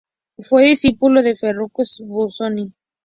Fue 0.39 0.63
discípulo 0.65 1.21
de 1.21 1.35
Ferruccio 1.35 2.07
Busoni. 2.07 2.73